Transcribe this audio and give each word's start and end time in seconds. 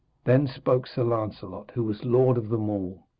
Then 0.23 0.47
spoke 0.47 0.87
Sir 0.87 1.03
Lancelot, 1.03 1.69
who 1.75 1.83
was 1.83 2.03
lord 2.03 2.35
of 2.35 2.49
them 2.49 2.67
all. 2.71 3.03